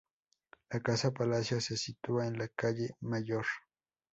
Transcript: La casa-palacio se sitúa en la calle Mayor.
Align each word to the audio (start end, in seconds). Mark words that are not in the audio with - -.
La 0.71 0.79
casa-palacio 0.79 1.61
se 1.61 1.77
sitúa 1.77 2.25
en 2.25 2.39
la 2.39 2.47
calle 2.47 2.89
Mayor. 3.01 3.45